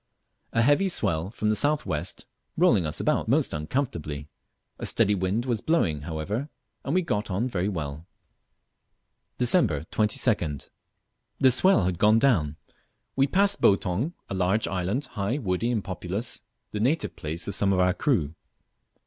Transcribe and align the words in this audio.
A 0.51 0.63
heavy 0.63 0.89
swell 0.89 1.29
from 1.29 1.49
the 1.49 1.55
south 1.55 1.85
west 1.85 2.25
rolling 2.57 2.87
us 2.87 2.99
about 2.99 3.27
most 3.27 3.53
uncomfortably. 3.53 4.29
A 4.79 4.87
steady 4.87 5.13
wind 5.13 5.45
was 5.45 5.61
blowing 5.61 6.01
however, 6.09 6.49
and 6.83 6.95
we 6.95 7.03
got 7.03 7.29
on 7.29 7.47
very 7.47 7.69
well. 7.69 8.07
Dec. 9.37 9.85
22d. 9.91 10.69
The 11.37 11.51
swell 11.51 11.85
had 11.85 11.99
gone 11.99 12.17
down. 12.17 12.55
We 13.15 13.27
passed 13.27 13.61
Boutong, 13.61 14.13
a 14.27 14.33
large 14.33 14.67
island, 14.67 15.05
high, 15.05 15.37
woody, 15.37 15.69
and 15.69 15.83
populous, 15.83 16.41
the 16.71 16.79
native 16.79 17.15
place 17.15 17.47
of 17.47 17.53
some 17.53 17.71
of 17.71 17.79
our 17.79 17.93
crew. 17.93 18.33